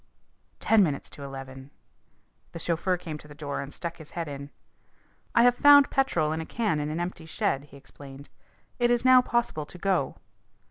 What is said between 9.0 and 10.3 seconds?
now possible to go."